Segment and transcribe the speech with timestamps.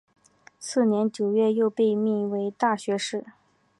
[0.57, 3.23] 次年九月又被命为大学士。